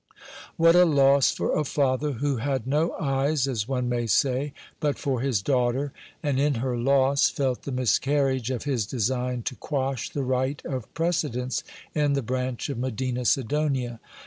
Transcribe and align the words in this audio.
What 0.57 0.75
a 0.75 0.83
loss 0.83 1.29
for 1.31 1.55
a 1.55 1.63
father 1.63 2.13
who 2.13 2.37
had 2.37 2.65
no 2.65 2.93
eyes, 2.93 3.47
as 3.47 3.67
one 3.67 3.87
may 3.87 4.07
say, 4.07 4.51
but 4.79 4.97
for 4.97 5.21
his 5.21 5.43
daughter, 5.43 5.93
and 6.23 6.39
in 6.39 6.55
her 6.55 6.75
loss 6.75 7.29
felt 7.29 7.61
the 7.61 7.71
miscarriage 7.71 8.49
of 8.49 8.63
his 8.63 8.87
design 8.87 9.43
to 9.43 9.55
quash 9.55 10.09
the 10.09 10.23
right 10.23 10.59
of 10.65 10.91
precedence 10.95 11.63
in 11.93 12.13
the 12.13 12.23
branch 12.23 12.67
of 12.69 12.79
Medina 12.79 13.25
Sidonia 13.25 13.99